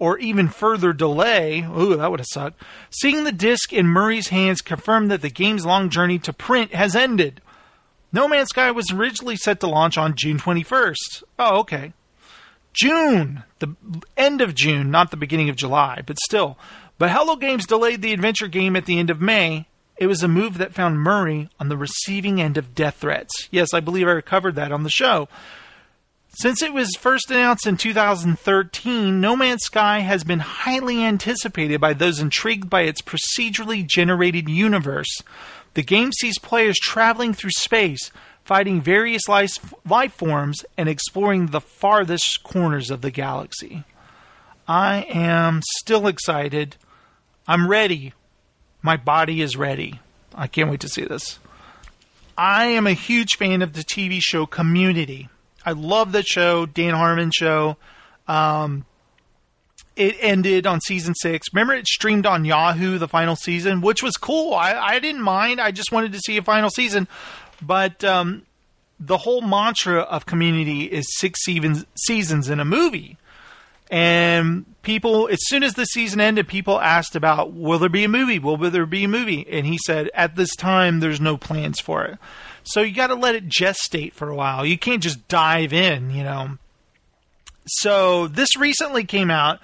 [0.00, 4.60] or even further delay, ooh, that would have sucked, seeing the disc in Murray's hands
[4.60, 7.40] confirmed that the game's long journey to print has ended.
[8.12, 11.22] No Man's Sky was originally set to launch on June 21st.
[11.38, 11.92] Oh, okay.
[12.78, 13.74] June, the
[14.16, 16.56] end of June, not the beginning of July, but still.
[16.96, 19.66] But Hello Games delayed the adventure game at the end of May.
[19.96, 23.48] It was a move that found Murray on the receiving end of death threats.
[23.50, 25.28] Yes, I believe I covered that on the show.
[26.28, 31.94] Since it was first announced in 2013, No Man's Sky has been highly anticipated by
[31.94, 35.22] those intrigued by its procedurally generated universe.
[35.74, 38.12] The game sees players traveling through space,
[38.48, 43.84] fighting various life, life forms, and exploring the farthest corners of the galaxy.
[44.66, 46.76] I am still excited.
[47.46, 48.14] I'm ready.
[48.80, 50.00] My body is ready.
[50.34, 51.38] I can't wait to see this.
[52.38, 55.28] I am a huge fan of the TV show Community.
[55.66, 57.76] I love that show, Dan Harmon show.
[58.26, 58.86] Um,
[59.94, 61.48] it ended on season six.
[61.52, 64.54] Remember, it streamed on Yahoo the final season, which was cool.
[64.54, 65.60] I, I didn't mind.
[65.60, 67.08] I just wanted to see a final season,
[67.60, 68.42] but um,
[69.00, 73.16] the whole mantra of Community is six seasons seasons in a movie.
[73.90, 78.08] And people, as soon as the season ended, people asked about, will there be a
[78.08, 78.38] movie?
[78.38, 79.46] Will there be a movie?
[79.50, 82.18] And he said, at this time, there's no plans for it.
[82.64, 84.66] So you got to let it gestate for a while.
[84.66, 86.58] You can't just dive in, you know.
[87.66, 89.60] So this recently came out.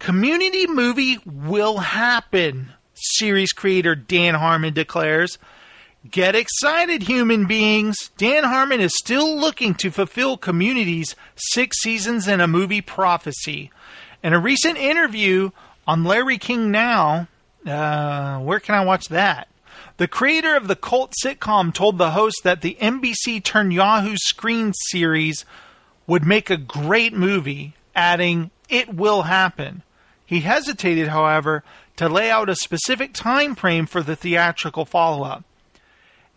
[0.00, 2.72] Community movie will happen.
[2.94, 5.38] series creator Dan Harmon declares.
[6.08, 8.10] Get excited, human beings.
[8.16, 13.70] Dan Harmon is still looking to fulfill Community's six seasons and a movie prophecy.
[14.22, 15.50] In a recent interview
[15.86, 17.28] on Larry King Now,
[17.66, 19.48] uh, where can I watch that?
[19.98, 24.72] The creator of the cult sitcom told the host that the NBC turned Yahoo screen
[24.72, 25.44] series
[26.06, 29.82] would make a great movie, adding, It will happen.
[30.24, 31.62] He hesitated, however,
[31.96, 35.44] to lay out a specific time frame for the theatrical follow up.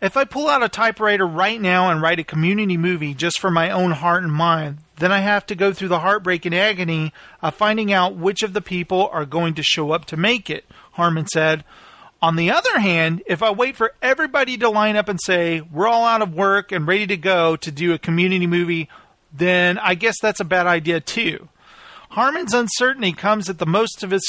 [0.00, 3.50] If I pull out a typewriter right now and write a community movie just for
[3.50, 7.12] my own heart and mind, then I have to go through the heartbreak and agony
[7.40, 10.66] of finding out which of the people are going to show up to make it,
[10.92, 11.64] Harmon said.
[12.20, 15.88] On the other hand, if I wait for everybody to line up and say, we're
[15.88, 18.88] all out of work and ready to go to do a community movie,
[19.32, 21.48] then I guess that's a bad idea too.
[22.10, 24.26] Harmon's uncertainty comes at the most of its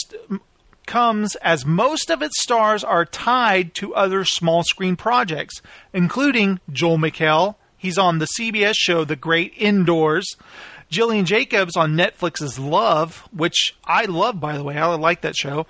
[0.85, 5.61] comes as most of its stars are tied to other small screen projects,
[5.93, 7.55] including Joel McHale.
[7.77, 10.35] He's on the CBS show The Great Indoors.
[10.89, 14.77] Gillian Jacobs on Netflix's Love, which I love, by the way.
[14.77, 15.65] I like that show.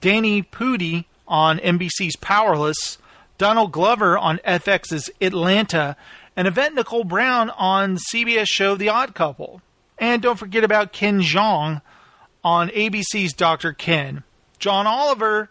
[0.00, 2.98] Danny Pudi on NBC's Powerless,
[3.38, 5.96] Donald Glover on FX's Atlanta,
[6.36, 9.60] and Yvette Nicole Brown on CBS show The Odd Couple.
[9.98, 11.82] And don't forget about Ken Jeong
[12.44, 13.72] on ABC's Dr.
[13.72, 14.22] Ken.
[14.58, 15.50] John Oliver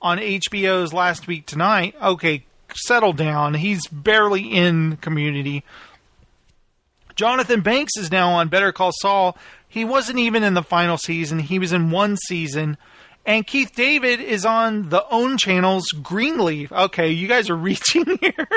[0.00, 1.94] on HBO's Last Week Tonight.
[2.02, 3.54] Okay, settle down.
[3.54, 5.64] He's barely in community.
[7.14, 9.36] Jonathan Banks is now on Better Call Saul.
[9.68, 12.76] He wasn't even in the final season, he was in one season.
[13.24, 16.70] And Keith David is on the OWN channel's Greenleaf.
[16.70, 18.48] Okay, you guys are reaching here.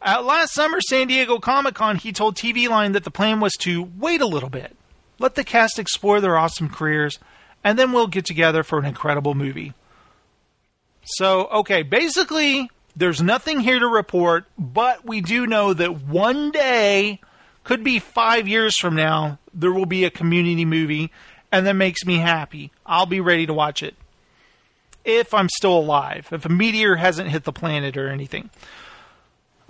[0.00, 3.52] At last summer San Diego Comic Con, he told TV Line that the plan was
[3.60, 4.76] to wait a little bit,
[5.18, 7.18] let the cast explore their awesome careers,
[7.64, 9.72] and then we'll get together for an incredible movie.
[11.04, 17.20] So, okay, basically, there's nothing here to report, but we do know that one day,
[17.64, 21.10] could be five years from now, there will be a community movie
[21.52, 22.70] and that makes me happy.
[22.86, 23.94] I'll be ready to watch it.
[25.04, 28.50] If I'm still alive, if a meteor hasn't hit the planet or anything.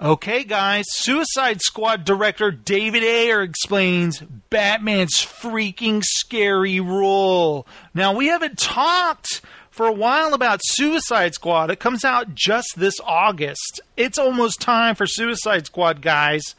[0.02, 7.66] Okay, guys, Suicide Squad director David Ayer explains Batman's freaking scary role.
[7.92, 11.70] Now, we haven't talked for a while about Suicide Squad.
[11.70, 13.82] It comes out just this August.
[13.98, 16.54] It's almost time for Suicide Squad, guys.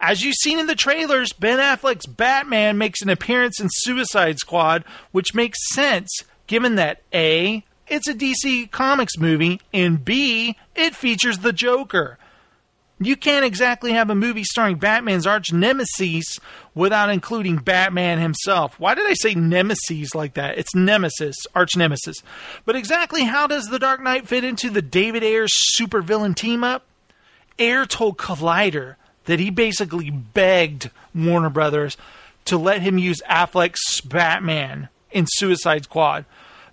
[0.00, 4.82] As you've seen in the trailers, Ben Affleck's Batman makes an appearance in Suicide Squad,
[5.12, 11.40] which makes sense given that A, it's a DC Comics movie, and B, it features
[11.40, 12.16] the Joker.
[13.00, 16.40] You can't exactly have a movie starring Batman's arch nemesis
[16.74, 18.78] without including Batman himself.
[18.80, 20.58] Why did I say nemesis like that?
[20.58, 22.16] It's nemesis, arch nemesis.
[22.64, 26.86] But exactly how does The Dark Knight fit into the David Ayer's supervillain team up?
[27.60, 31.96] Ayer told Collider that he basically begged Warner Brothers
[32.46, 36.24] to let him use Affleck's Batman in Suicide Squad.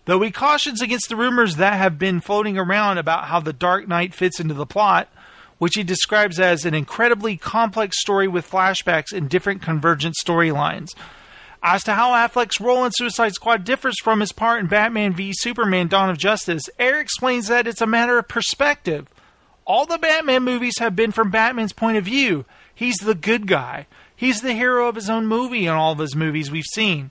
[0.06, 3.88] Though he cautions against the rumors that have been floating around about how The Dark
[3.88, 5.10] Knight fits into the plot,
[5.58, 10.90] which he describes as an incredibly complex story with flashbacks and different convergent storylines.
[11.64, 15.34] As to how Affleck's role in Suicide Squad differs from his part in Batman v
[15.34, 19.08] Superman Dawn of Justice, Eric explains that it's a matter of perspective.
[19.66, 22.46] All the Batman movies have been from Batman's point of view.
[22.74, 23.88] He's the good guy.
[24.16, 27.10] He's the hero of his own movie in all of his movies we've seen.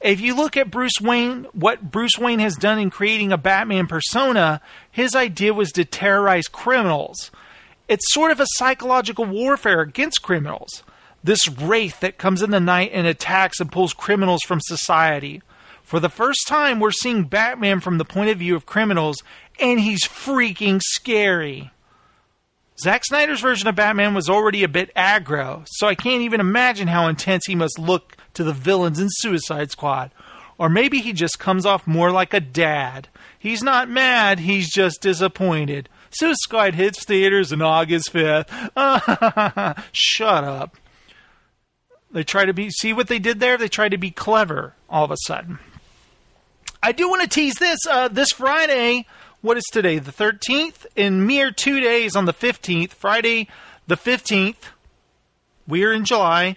[0.00, 3.86] If you look at Bruce Wayne, what Bruce Wayne has done in creating a Batman
[3.86, 7.30] persona, his idea was to terrorize criminals.
[7.88, 10.82] It's sort of a psychological warfare against criminals.
[11.22, 15.42] This wraith that comes in the night and attacks and pulls criminals from society.
[15.82, 19.22] For the first time, we're seeing Batman from the point of view of criminals,
[19.60, 21.70] and he's freaking scary.
[22.78, 26.88] Zack Snyder's version of Batman was already a bit aggro, so I can't even imagine
[26.88, 30.10] how intense he must look to the villains in Suicide Squad.
[30.58, 33.08] Or maybe he just comes off more like a dad.
[33.38, 35.88] He's not mad, he's just disappointed.
[36.14, 39.84] Suicide hits theaters on August 5th.
[39.92, 40.76] Shut up.
[42.10, 43.58] They try to be, see what they did there?
[43.58, 45.58] They try to be clever all of a sudden.
[46.82, 47.80] I do want to tease this.
[47.88, 49.06] Uh, this Friday,
[49.40, 49.98] what is today?
[49.98, 50.86] The 13th?
[50.94, 53.48] In mere two days on the 15th, Friday
[53.86, 54.70] the 15th,
[55.66, 56.56] we're in July,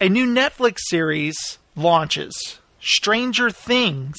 [0.00, 4.16] a new Netflix series launches Stranger Things.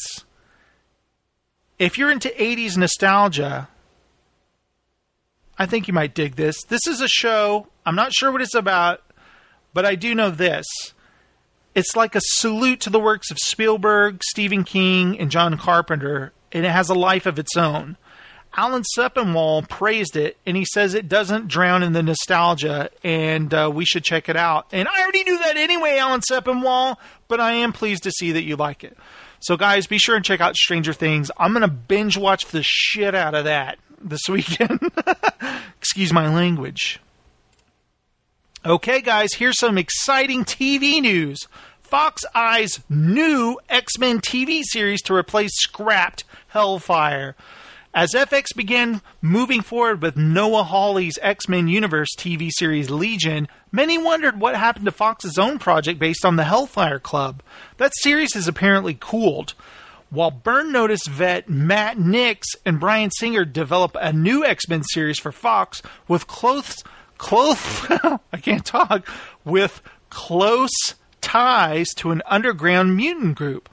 [1.80, 3.68] If you're into 80s nostalgia,
[5.58, 6.64] I think you might dig this.
[6.64, 9.02] This is a show, I'm not sure what it's about,
[9.74, 10.66] but I do know this.
[11.74, 16.66] It's like a salute to the works of Spielberg, Stephen King, and John Carpenter and
[16.66, 17.98] it has a life of its own.
[18.56, 23.70] Alan Sepinwall praised it, and he says it doesn't drown in the nostalgia, and uh,
[23.74, 24.68] we should check it out.
[24.72, 26.96] And I already knew that anyway, Alan Sepinwall,
[27.28, 28.98] but I am pleased to see that you like it.
[29.42, 31.30] So, guys, be sure and check out Stranger Things.
[31.38, 34.80] I'm going to binge watch the shit out of that this weekend.
[35.80, 37.00] Excuse my language.
[38.66, 41.48] Okay, guys, here's some exciting TV news.
[41.82, 47.36] Fox Eye's new X Men TV series to replace scrapped Hellfire.
[47.94, 53.98] As FX began moving forward with Noah Hawley's X Men Universe TV series Legion, many
[53.98, 57.42] wondered what happened to Fox's own project based on the Hellfire Club.
[57.78, 59.54] That series has apparently cooled.
[60.10, 65.20] While Burn Notice vet Matt Nix and Bryan Singer develop a new X Men series
[65.20, 66.84] for Fox with close,
[67.18, 69.08] close, I can't talk,
[69.44, 73.70] with close ties to an underground mutant group.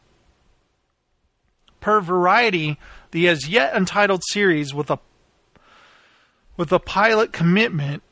[1.80, 2.78] Per Variety,
[3.10, 4.98] the as yet untitled series with a
[6.56, 8.02] with a pilot commitment.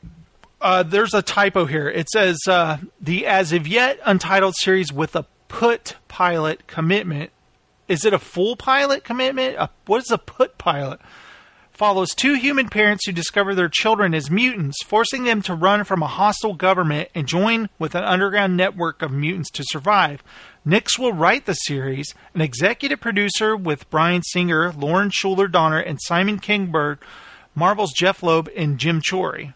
[0.61, 1.89] Uh, there's a typo here.
[1.89, 7.31] It says uh, the as of yet untitled series with a put pilot commitment.
[7.91, 9.57] Is it a full pilot commitment?
[9.59, 11.01] A, what is a put pilot?
[11.73, 16.01] Follows two human parents who discover their children as mutants, forcing them to run from
[16.01, 20.23] a hostile government and join with an underground network of mutants to survive.
[20.65, 25.99] Nix will write the series, an executive producer with Bryan Singer, Lauren Shuler Donner, and
[26.01, 26.99] Simon Kinberg,
[27.57, 29.53] Marvel's Jeph Loeb, and Jim Chory.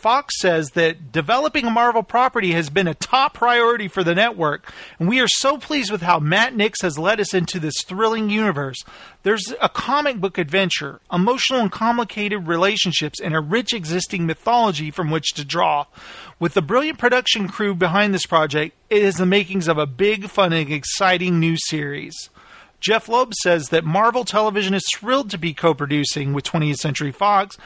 [0.00, 4.72] Fox says that developing a Marvel property has been a top priority for the network,
[4.98, 8.30] and we are so pleased with how Matt Nix has led us into this thrilling
[8.30, 8.82] universe.
[9.22, 15.10] There's a comic book adventure, emotional and complicated relationships, and a rich existing mythology from
[15.10, 15.84] which to draw.
[16.38, 20.30] With the brilliant production crew behind this project, it is the makings of a big,
[20.30, 22.30] fun, and exciting new series.
[22.80, 27.12] Jeph Loeb says that Marvel Television is thrilled to be co producing with 20th Century
[27.12, 27.58] Fox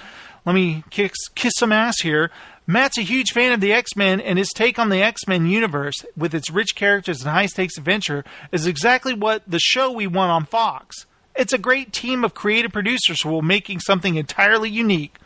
[0.45, 2.31] let me kiss, kiss some ass here.
[2.67, 5.47] Matt's a huge fan of the X Men, and his take on the X Men
[5.47, 10.07] universe, with its rich characters and high stakes adventure, is exactly what the show we
[10.07, 11.07] want on Fox.
[11.37, 15.17] It's a great team of creative producers who are making something entirely unique.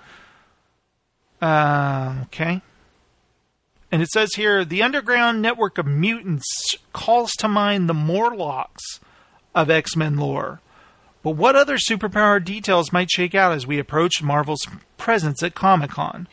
[1.40, 2.62] Uh, okay.
[3.92, 6.46] And it says here the underground network of mutants
[6.92, 9.00] calls to mind the Morlocks
[9.54, 10.60] of X Men lore.
[11.22, 14.66] But what other superpower details might shake out as we approach Marvel's
[15.08, 16.28] presence at Comic Con?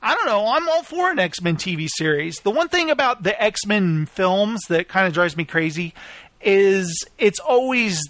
[0.00, 0.46] I don't know.
[0.46, 2.36] I'm all for an X Men TV series.
[2.44, 5.94] The one thing about the X Men films that kind of drives me crazy
[6.40, 8.00] is it's always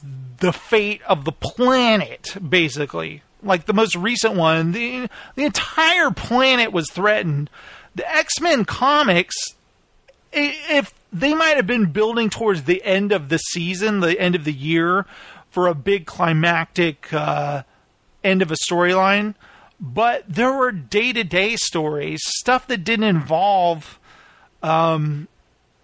[0.41, 3.23] the fate of the planet, basically.
[3.43, 7.49] Like the most recent one, the the entire planet was threatened.
[7.95, 9.35] The X Men comics,
[10.35, 14.45] if they might have been building towards the end of the season, the end of
[14.45, 15.07] the year,
[15.49, 17.63] for a big climactic uh,
[18.23, 19.35] end of a storyline,
[19.85, 24.01] but there were day to day stories, stuff that didn't involve
[24.63, 25.29] um,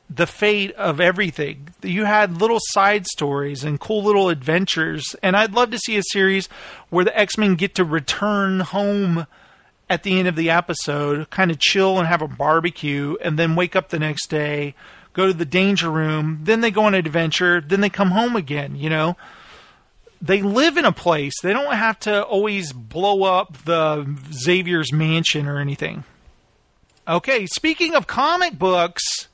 [0.09, 1.68] the fate of everything.
[1.82, 6.03] You had little side stories and cool little adventures, and I'd love to see a
[6.03, 6.48] series
[6.88, 9.26] where the X Men get to return home
[9.90, 13.55] at the end of the episode, kind of chill and have a barbecue, and then
[13.55, 14.74] wake up the next day,
[15.12, 18.34] go to the danger room, then they go on an adventure, then they come home
[18.34, 19.14] again, you know?
[20.21, 21.35] They live in a place.
[21.43, 26.05] They don't have to always blow up the Xavier's mansion or anything.
[27.09, 29.29] Okay, speaking of comic books,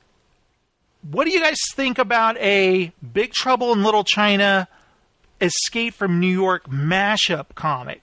[1.11, 4.69] what do you guys think about a Big Trouble in Little China
[5.41, 8.03] Escape from New York mashup comic?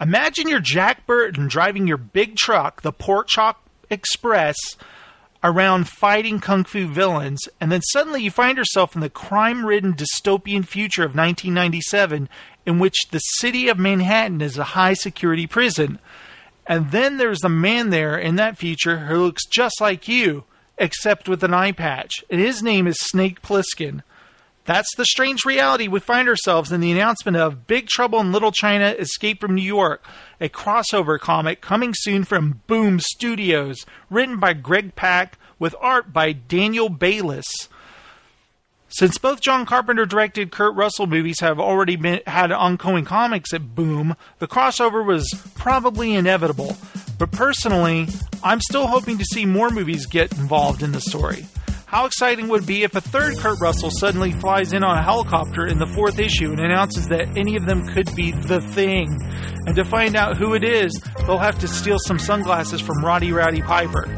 [0.00, 2.92] Imagine you're Jack Burton driving your big truck, the
[3.26, 4.56] Chop Express,
[5.44, 9.92] around fighting kung fu villains, and then suddenly you find yourself in the crime ridden
[9.92, 12.30] dystopian future of 1997,
[12.64, 15.98] in which the city of Manhattan is a high security prison.
[16.66, 20.44] And then there's a man there in that future who looks just like you,
[20.78, 24.02] except with an eye patch, and his name is Snake Plissken.
[24.66, 28.50] That's the strange reality we find ourselves in the announcement of Big Trouble in Little
[28.50, 30.02] China Escape from New York,
[30.40, 36.32] a crossover comic coming soon from Boom Studios, written by Greg Pak with art by
[36.32, 37.44] Daniel Bayliss.
[38.88, 43.74] Since both John Carpenter directed Kurt Russell movies have already been, had ongoing comics at
[43.74, 46.74] Boom, the crossover was probably inevitable.
[47.18, 48.06] But personally,
[48.42, 51.44] I'm still hoping to see more movies get involved in the story.
[51.94, 55.02] How exciting would it be if a third Kurt Russell suddenly flies in on a
[55.04, 59.16] helicopter in the fourth issue and announces that any of them could be the thing?
[59.68, 63.30] And to find out who it is, they'll have to steal some sunglasses from Roddy
[63.30, 64.08] Rowdy Piper.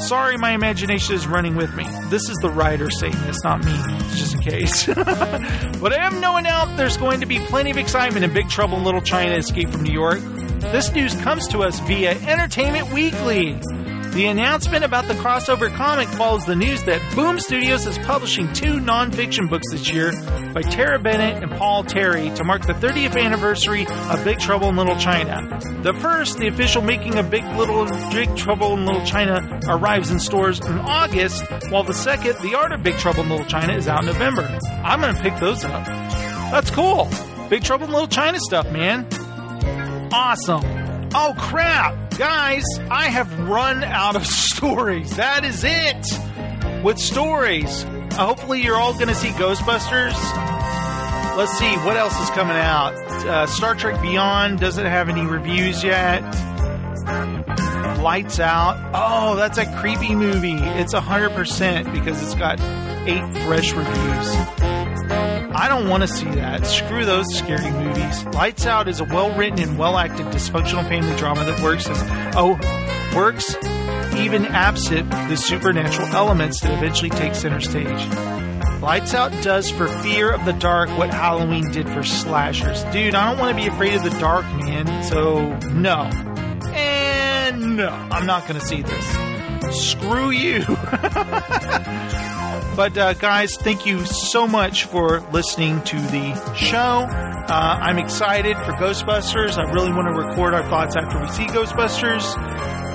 [0.00, 1.84] Sorry, my imagination is running with me.
[2.08, 4.86] This is the writer saying this, not me, it's just in case.
[4.96, 8.78] but I am knowing out there's going to be plenty of excitement in Big Trouble
[8.78, 10.20] in Little China Escape from New York.
[10.72, 13.60] This news comes to us via Entertainment Weekly.
[14.12, 18.78] The announcement about the crossover comic follows the news that Boom Studios is publishing two
[18.80, 20.12] nonfiction books this year
[20.54, 24.76] by Tara Bennett and Paul Terry to mark the 30th anniversary of Big Trouble in
[24.76, 25.58] Little China.
[25.82, 30.18] The first, the official making of Big Little Big Trouble in Little China, arrives in
[30.18, 33.86] stores in August, while the second, The Art of Big Trouble in Little China, is
[33.86, 34.42] out in November.
[34.82, 35.84] I'm gonna pick those up.
[35.84, 37.10] That's cool.
[37.50, 39.06] Big Trouble in Little China stuff, man.
[40.10, 40.62] Awesome.
[41.14, 42.05] Oh crap!
[42.18, 45.16] Guys, I have run out of stories.
[45.16, 46.82] That is it!
[46.82, 47.84] With stories.
[47.84, 50.14] Uh, hopefully, you're all going to see Ghostbusters.
[51.36, 52.94] Let's see, what else is coming out?
[53.26, 56.22] Uh, Star Trek Beyond doesn't have any reviews yet.
[58.00, 58.92] Lights Out.
[58.94, 60.54] Oh, that's a creepy movie.
[60.54, 62.58] It's 100% because it's got
[63.06, 65.25] eight fresh reviews.
[65.58, 66.66] I don't want to see that.
[66.66, 68.24] Screw those scary movies.
[68.26, 71.98] Lights Out is a well written and well acted dysfunctional family drama that works as
[72.36, 72.58] oh
[73.16, 73.56] works
[74.18, 78.06] even absent the supernatural elements that eventually take center stage.
[78.82, 82.84] Lights Out does for fear of the dark what Halloween did for slashers.
[82.92, 85.04] Dude, I don't want to be afraid of the dark, man.
[85.04, 86.02] So no.
[86.74, 89.90] And no, I'm not gonna see this.
[89.90, 90.64] Screw you.
[92.76, 96.76] But uh, guys, thank you so much for listening to the show.
[97.08, 99.56] Uh, I'm excited for Ghostbusters.
[99.56, 102.36] I really want to record our thoughts after we see Ghostbusters.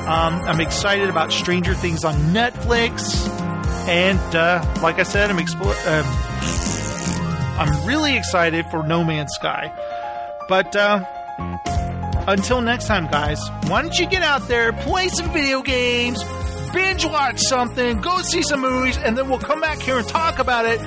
[0.07, 3.27] Um, I'm excited about Stranger Things on Netflix,
[3.87, 6.05] and uh, like I said, I'm um,
[7.59, 9.73] I'm really excited for No Man's Sky.
[10.47, 11.03] But uh,
[12.27, 16.23] until next time, guys, why don't you get out there, play some video games?
[16.73, 20.39] Binge watch something, go see some movies, and then we'll come back here and talk
[20.39, 20.79] about it.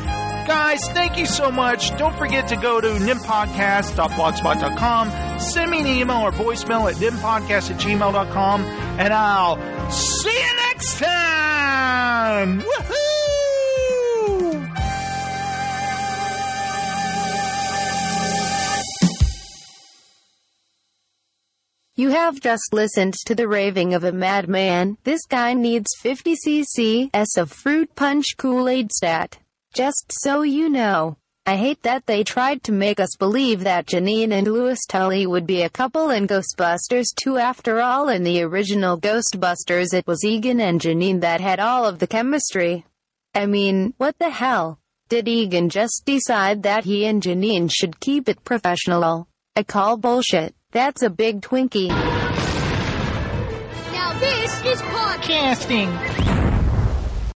[0.47, 1.97] Guys, thank you so much.
[1.97, 5.41] Don't forget to go to nimpodcast.blogspot.com.
[5.41, 9.57] Send me an email or voicemail at nimpodcast at gmail.com, and I'll
[9.91, 12.61] see you next time!
[12.61, 13.24] Woohoo!
[21.97, 24.99] You have just listened to the raving of a madman.
[25.05, 29.39] This guy needs 50 cc's of fruit punch Kool-Aid stat.
[29.77, 31.19] Just so you know.
[31.47, 35.47] I hate that they tried to make us believe that Janine and Louis Tully would
[35.47, 40.59] be a couple in Ghostbusters 2 after all in the original Ghostbusters it was Egon
[40.59, 42.85] and Janine that had all of the chemistry.
[43.37, 44.81] I mean, what the hell?
[45.09, 49.29] Did Egon just decide that he and Janine should keep it professional?
[49.55, 50.57] I call bullshit.
[50.75, 51.89] That's a big Twinkie.
[53.93, 56.34] Now this is podcasting.